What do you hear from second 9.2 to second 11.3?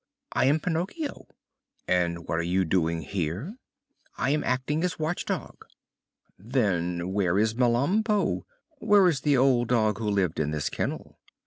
the old dog who lived in this kennel?"